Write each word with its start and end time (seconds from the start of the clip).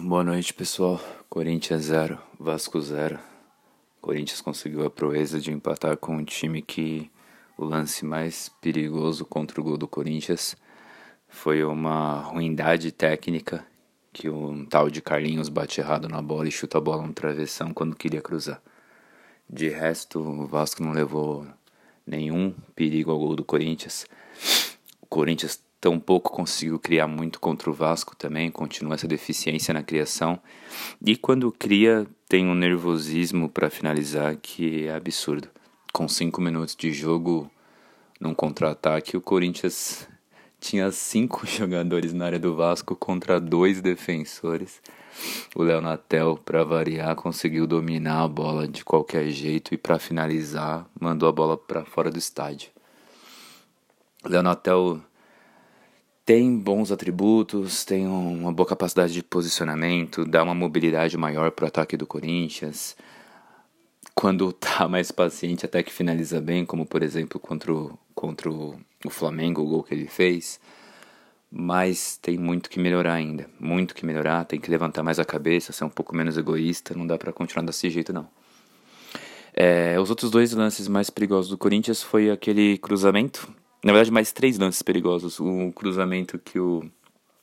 boa 0.00 0.22
noite 0.22 0.54
pessoal. 0.54 1.00
Corinthians 1.28 1.82
0, 1.84 2.18
Vasco 2.38 2.80
0. 2.80 3.18
Corinthians 4.00 4.40
conseguiu 4.40 4.86
a 4.86 4.90
proeza 4.90 5.40
de 5.40 5.50
empatar 5.50 5.96
com 5.96 6.16
um 6.16 6.24
time 6.24 6.62
que 6.62 7.10
o 7.56 7.64
lance 7.64 8.04
mais 8.04 8.48
perigoso 8.60 9.24
contra 9.24 9.60
o 9.60 9.64
gol 9.64 9.76
do 9.76 9.88
Corinthians 9.88 10.56
foi 11.28 11.64
uma 11.64 12.20
ruindade 12.20 12.92
técnica 12.92 13.66
que 14.12 14.30
um 14.30 14.64
tal 14.64 14.88
de 14.88 15.02
Carlinhos 15.02 15.48
bate 15.48 15.80
errado 15.80 16.08
na 16.08 16.22
bola 16.22 16.46
e 16.46 16.52
chuta 16.52 16.78
a 16.78 16.80
bola 16.80 17.04
no 17.04 17.12
travessão 17.12 17.74
quando 17.74 17.96
queria 17.96 18.22
cruzar. 18.22 18.62
De 19.50 19.68
resto, 19.68 20.20
o 20.20 20.46
Vasco 20.46 20.82
não 20.82 20.92
levou 20.92 21.46
nenhum 22.06 22.54
perigo 22.74 23.10
ao 23.10 23.18
gol 23.18 23.34
do 23.34 23.44
Corinthians. 23.44 24.06
O 25.00 25.06
Corinthians 25.06 25.60
tampouco 25.80 26.30
conseguiu 26.30 26.78
criar 26.78 27.06
muito 27.06 27.38
contra 27.40 27.70
o 27.70 27.72
Vasco 27.72 28.16
também, 28.16 28.50
continua 28.50 28.94
essa 28.94 29.06
deficiência 29.06 29.72
na 29.72 29.82
criação. 29.82 30.38
E 31.04 31.16
quando 31.16 31.52
cria, 31.52 32.06
tem 32.28 32.46
um 32.46 32.54
nervosismo 32.54 33.48
para 33.48 33.70
finalizar 33.70 34.36
que 34.36 34.86
é 34.86 34.94
absurdo. 34.94 35.48
Com 35.92 36.08
cinco 36.08 36.40
minutos 36.40 36.76
de 36.76 36.92
jogo, 36.92 37.50
num 38.20 38.34
contra-ataque, 38.34 39.16
o 39.16 39.20
Corinthians 39.20 40.08
tinha 40.60 40.90
cinco 40.90 41.46
jogadores 41.46 42.12
na 42.12 42.26
área 42.26 42.38
do 42.38 42.54
Vasco 42.54 42.96
contra 42.96 43.40
dois 43.40 43.80
defensores. 43.80 44.82
O 45.54 45.62
Leonatel, 45.62 46.36
para 46.36 46.62
variar, 46.64 47.14
conseguiu 47.16 47.66
dominar 47.66 48.22
a 48.22 48.28
bola 48.28 48.68
de 48.68 48.84
qualquer 48.84 49.28
jeito 49.30 49.74
e 49.74 49.78
para 49.78 49.98
finalizar, 49.98 50.86
mandou 51.00 51.28
a 51.28 51.32
bola 51.32 51.56
para 51.56 51.84
fora 51.84 52.10
do 52.10 52.18
estádio. 52.18 52.70
O 54.24 54.28
Leonatel 54.28 55.00
tem 56.28 56.58
bons 56.58 56.92
atributos, 56.92 57.86
tem 57.86 58.06
uma 58.06 58.52
boa 58.52 58.68
capacidade 58.68 59.14
de 59.14 59.22
posicionamento, 59.22 60.26
dá 60.26 60.42
uma 60.42 60.54
mobilidade 60.54 61.16
maior 61.16 61.50
para 61.50 61.64
o 61.64 61.68
ataque 61.68 61.96
do 61.96 62.06
Corinthians. 62.06 62.94
Quando 64.14 64.52
tá 64.52 64.86
mais 64.86 65.10
paciente, 65.10 65.64
até 65.64 65.82
que 65.82 65.90
finaliza 65.90 66.38
bem, 66.38 66.66
como 66.66 66.84
por 66.84 67.02
exemplo 67.02 67.40
contra 67.40 67.72
o, 67.72 67.98
contra 68.14 68.50
o 68.50 68.76
Flamengo, 69.08 69.62
o 69.62 69.66
gol 69.66 69.82
que 69.82 69.94
ele 69.94 70.06
fez. 70.06 70.60
Mas 71.50 72.18
tem 72.18 72.36
muito 72.36 72.68
que 72.68 72.78
melhorar 72.78 73.14
ainda, 73.14 73.48
muito 73.58 73.94
que 73.94 74.04
melhorar. 74.04 74.44
Tem 74.44 74.60
que 74.60 74.70
levantar 74.70 75.02
mais 75.02 75.18
a 75.18 75.24
cabeça, 75.24 75.72
ser 75.72 75.84
um 75.84 75.88
pouco 75.88 76.14
menos 76.14 76.36
egoísta. 76.36 76.92
Não 76.94 77.06
dá 77.06 77.16
para 77.16 77.32
continuar 77.32 77.64
desse 77.64 77.88
jeito, 77.88 78.12
não. 78.12 78.28
É, 79.54 79.98
os 79.98 80.10
outros 80.10 80.30
dois 80.30 80.52
lances 80.52 80.88
mais 80.88 81.08
perigosos 81.08 81.48
do 81.48 81.56
Corinthians 81.56 82.02
foi 82.02 82.30
aquele 82.30 82.76
cruzamento 82.76 83.50
na 83.82 83.92
verdade, 83.92 84.10
mais 84.10 84.32
três 84.32 84.58
lances 84.58 84.82
perigosos. 84.82 85.38
O 85.40 85.72
cruzamento 85.72 86.38
que 86.38 86.58
o. 86.58 86.84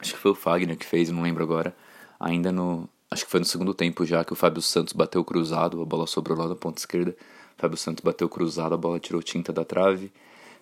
Acho 0.00 0.14
que 0.14 0.18
foi 0.18 0.32
o 0.32 0.34
Fagner 0.34 0.76
que 0.76 0.84
fez, 0.84 1.10
não 1.10 1.22
lembro 1.22 1.42
agora. 1.42 1.74
Ainda 2.18 2.50
no. 2.50 2.88
Acho 3.10 3.24
que 3.24 3.30
foi 3.30 3.40
no 3.40 3.46
segundo 3.46 3.72
tempo 3.72 4.04
já 4.04 4.24
que 4.24 4.32
o 4.32 4.36
Fábio 4.36 4.60
Santos 4.60 4.92
bateu 4.92 5.24
cruzado, 5.24 5.80
a 5.80 5.84
bola 5.84 6.06
sobrou 6.06 6.36
lá 6.36 6.48
na 6.48 6.56
ponta 6.56 6.80
esquerda. 6.80 7.16
O 7.56 7.60
Fábio 7.60 7.76
Santos 7.76 8.02
bateu 8.02 8.28
cruzado, 8.28 8.74
a 8.74 8.78
bola 8.78 8.98
tirou 8.98 9.22
tinta 9.22 9.52
da 9.52 9.64
trave. 9.64 10.12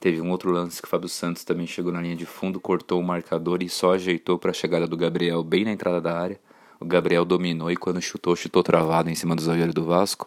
Teve 0.00 0.20
um 0.22 0.30
outro 0.30 0.50
lance 0.50 0.80
que 0.80 0.88
o 0.88 0.90
Fábio 0.90 1.08
Santos 1.08 1.44
também 1.44 1.66
chegou 1.66 1.92
na 1.92 2.00
linha 2.00 2.16
de 2.16 2.24
fundo, 2.24 2.58
cortou 2.58 2.98
o 2.98 3.04
marcador 3.04 3.62
e 3.62 3.68
só 3.68 3.92
ajeitou 3.92 4.38
para 4.38 4.50
a 4.50 4.54
chegada 4.54 4.86
do 4.86 4.96
Gabriel 4.96 5.44
bem 5.44 5.64
na 5.64 5.72
entrada 5.72 6.00
da 6.00 6.18
área. 6.18 6.40
O 6.80 6.86
Gabriel 6.86 7.26
dominou 7.26 7.70
e 7.70 7.76
quando 7.76 8.00
chutou, 8.00 8.34
chutou 8.34 8.62
travado 8.62 9.10
em 9.10 9.14
cima 9.14 9.36
do 9.36 9.42
zagueiro 9.42 9.74
do 9.74 9.84
Vasco. 9.84 10.26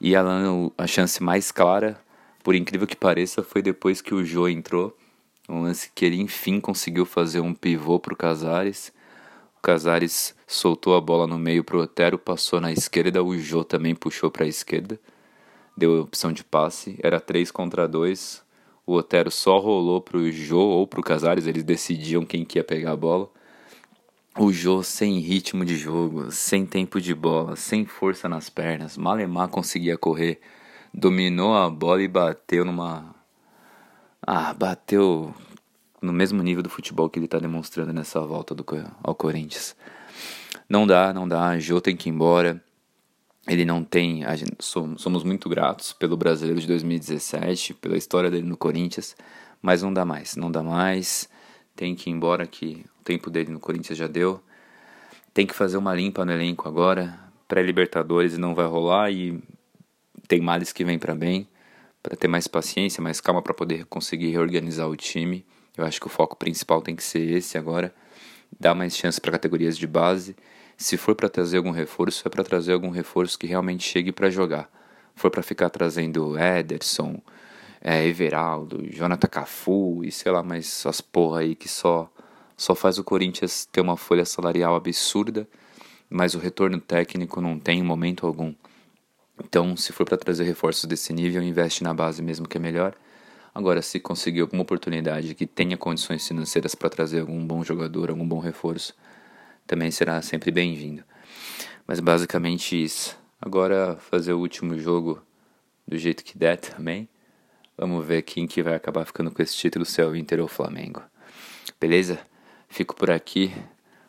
E 0.00 0.16
a, 0.16 0.24
a 0.78 0.86
chance 0.86 1.22
mais 1.22 1.52
clara 1.52 2.00
por 2.48 2.54
incrível 2.54 2.86
que 2.86 2.96
pareça, 2.96 3.42
foi 3.42 3.60
depois 3.60 4.00
que 4.00 4.14
o 4.14 4.24
Jô 4.24 4.48
entrou. 4.48 4.96
Um 5.46 5.60
lance 5.64 5.92
que 5.94 6.02
ele 6.02 6.18
enfim 6.18 6.58
conseguiu 6.58 7.04
fazer 7.04 7.40
um 7.40 7.52
pivô 7.52 8.00
para 8.00 8.14
o 8.14 8.16
Casares. 8.16 8.90
O 9.58 9.60
Casares 9.60 10.34
soltou 10.46 10.96
a 10.96 11.00
bola 11.02 11.26
no 11.26 11.38
meio 11.38 11.62
para 11.62 11.76
o 11.76 11.80
Otero, 11.80 12.18
passou 12.18 12.58
na 12.58 12.72
esquerda. 12.72 13.22
O 13.22 13.38
Jô 13.38 13.62
também 13.64 13.94
puxou 13.94 14.30
para 14.30 14.46
a 14.46 14.48
esquerda. 14.48 14.98
Deu 15.76 16.00
opção 16.00 16.32
de 16.32 16.42
passe. 16.42 16.98
Era 17.02 17.20
3 17.20 17.50
contra 17.50 17.86
2. 17.86 18.42
O 18.86 18.94
Otero 18.94 19.30
só 19.30 19.58
rolou 19.58 20.00
para 20.00 20.16
o 20.16 20.32
Jô 20.32 20.58
ou 20.58 20.86
para 20.86 21.00
o 21.00 21.04
Casares. 21.04 21.46
Eles 21.46 21.62
decidiam 21.62 22.24
quem 22.24 22.46
que 22.46 22.58
ia 22.58 22.64
pegar 22.64 22.92
a 22.92 22.96
bola. 22.96 23.28
O 24.38 24.50
Jô 24.50 24.82
sem 24.82 25.18
ritmo 25.18 25.66
de 25.66 25.76
jogo, 25.76 26.32
sem 26.32 26.64
tempo 26.64 26.98
de 26.98 27.14
bola, 27.14 27.56
sem 27.56 27.84
força 27.84 28.26
nas 28.26 28.48
pernas. 28.48 28.96
Malemar 28.96 29.48
conseguia 29.48 29.98
correr 29.98 30.40
dominou 30.92 31.54
a 31.54 31.68
bola 31.70 32.02
e 32.02 32.08
bateu 32.08 32.64
numa. 32.64 33.14
Ah, 34.26 34.52
bateu 34.52 35.34
no 36.00 36.12
mesmo 36.12 36.42
nível 36.42 36.62
do 36.62 36.68
futebol 36.68 37.08
que 37.08 37.18
ele 37.18 37.26
está 37.26 37.38
demonstrando 37.38 37.92
nessa 37.92 38.20
volta 38.20 38.54
do, 38.54 38.64
ao 39.02 39.14
Corinthians. 39.14 39.76
Não 40.68 40.86
dá, 40.86 41.12
não 41.12 41.26
dá. 41.26 41.58
Jô 41.58 41.80
tem 41.80 41.96
que 41.96 42.08
ir 42.08 42.12
embora. 42.12 42.62
Ele 43.46 43.64
não 43.64 43.82
tem. 43.82 44.22
Gente, 44.36 44.56
somos 44.62 45.24
muito 45.24 45.48
gratos 45.48 45.92
pelo 45.92 46.16
brasileiro 46.16 46.60
de 46.60 46.66
2017, 46.66 47.74
pela 47.74 47.96
história 47.96 48.30
dele 48.30 48.46
no 48.46 48.56
Corinthians, 48.56 49.16
mas 49.62 49.82
não 49.82 49.92
dá 49.92 50.04
mais, 50.04 50.36
não 50.36 50.50
dá 50.50 50.62
mais. 50.62 51.28
Tem 51.74 51.94
que 51.94 52.10
ir 52.10 52.12
embora 52.12 52.46
que 52.46 52.84
o 53.00 53.04
tempo 53.04 53.30
dele 53.30 53.50
no 53.50 53.60
Corinthians 53.60 53.98
já 53.98 54.06
deu. 54.06 54.42
Tem 55.32 55.46
que 55.46 55.54
fazer 55.54 55.78
uma 55.78 55.94
limpa 55.94 56.24
no 56.24 56.32
elenco 56.32 56.68
agora. 56.68 57.18
Pré-Libertadores 57.46 58.36
não 58.36 58.54
vai 58.54 58.66
rolar 58.66 59.10
e 59.10 59.40
tem 60.28 60.40
males 60.40 60.72
que 60.72 60.84
vêm 60.84 60.98
para 60.98 61.14
bem, 61.14 61.48
para 62.02 62.14
ter 62.14 62.28
mais 62.28 62.46
paciência, 62.46 63.02
mais 63.02 63.20
calma 63.20 63.42
para 63.42 63.54
poder 63.54 63.86
conseguir 63.86 64.30
reorganizar 64.30 64.88
o 64.88 64.94
time. 64.94 65.44
Eu 65.76 65.84
acho 65.84 65.98
que 65.98 66.06
o 66.06 66.10
foco 66.10 66.36
principal 66.36 66.82
tem 66.82 66.94
que 66.94 67.02
ser 67.02 67.20
esse 67.30 67.56
agora, 67.56 67.94
dar 68.60 68.74
mais 68.74 68.96
chance 68.96 69.20
para 69.20 69.32
categorias 69.32 69.76
de 69.76 69.86
base. 69.86 70.36
Se 70.76 70.96
for 70.96 71.14
para 71.14 71.28
trazer 71.28 71.56
algum 71.56 71.70
reforço, 71.70 72.28
é 72.28 72.30
para 72.30 72.44
trazer 72.44 72.74
algum 72.74 72.90
reforço 72.90 73.38
que 73.38 73.46
realmente 73.46 73.88
chegue 73.88 74.12
para 74.12 74.30
jogar. 74.30 74.70
For 75.16 75.30
para 75.30 75.42
ficar 75.42 75.70
trazendo 75.70 76.38
Ederson, 76.38 77.20
é, 77.80 78.06
Everaldo, 78.06 78.86
Jonathan 78.90 79.28
Cafu 79.28 80.04
e 80.04 80.12
sei 80.12 80.30
lá, 80.30 80.42
mais 80.42 80.66
essas 80.66 81.00
porra 81.00 81.40
aí 81.40 81.54
que 81.54 81.68
só 81.68 82.10
só 82.56 82.74
faz 82.74 82.98
o 82.98 83.04
Corinthians 83.04 83.66
ter 83.66 83.80
uma 83.80 83.96
folha 83.96 84.24
salarial 84.24 84.74
absurda, 84.74 85.48
mas 86.10 86.34
o 86.34 86.40
retorno 86.40 86.80
técnico 86.80 87.40
não 87.40 87.56
tem 87.56 87.78
em 87.78 87.84
momento 87.84 88.26
algum. 88.26 88.52
Então, 89.42 89.76
se 89.76 89.92
for 89.92 90.04
para 90.04 90.16
trazer 90.16 90.44
reforços 90.44 90.84
desse 90.84 91.12
nível, 91.12 91.42
investe 91.42 91.82
na 91.82 91.94
base 91.94 92.22
mesmo 92.22 92.48
que 92.48 92.56
é 92.56 92.60
melhor. 92.60 92.94
Agora, 93.54 93.82
se 93.82 93.98
conseguir 93.98 94.40
alguma 94.40 94.62
oportunidade 94.62 95.34
que 95.34 95.46
tenha 95.46 95.76
condições 95.76 96.26
financeiras 96.26 96.74
para 96.74 96.90
trazer 96.90 97.20
algum 97.20 97.44
bom 97.46 97.64
jogador, 97.64 98.10
algum 98.10 98.26
bom 98.26 98.38
reforço, 98.38 98.94
também 99.66 99.90
será 99.90 100.20
sempre 100.22 100.50
bem-vindo. 100.50 101.02
Mas 101.86 102.00
basicamente 102.00 102.80
isso. 102.80 103.18
Agora, 103.40 103.96
fazer 104.10 104.32
o 104.32 104.38
último 104.40 104.78
jogo 104.78 105.22
do 105.86 105.96
jeito 105.96 106.24
que 106.24 106.36
der 106.36 106.56
também. 106.56 107.08
Vamos 107.76 108.04
ver 108.04 108.22
quem 108.22 108.46
que 108.46 108.62
vai 108.62 108.74
acabar 108.74 109.04
ficando 109.04 109.30
com 109.30 109.42
esse 109.42 109.56
título, 109.56 109.84
se 109.84 110.00
é 110.00 110.04
o 110.04 110.14
Inter 110.16 110.40
ou 110.40 110.46
o 110.46 110.48
Flamengo. 110.48 111.02
Beleza? 111.80 112.18
Fico 112.68 112.94
por 112.94 113.10
aqui. 113.10 113.54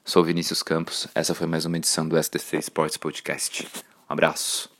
Sou 0.03 0.23
Vinícius 0.23 0.63
Campos. 0.63 1.07
Essa 1.13 1.35
foi 1.35 1.45
mais 1.45 1.65
uma 1.65 1.77
edição 1.77 2.07
do 2.07 2.21
STC 2.21 2.57
Sports 2.57 2.97
Podcast. 2.97 3.67
Um 4.09 4.13
abraço. 4.13 4.78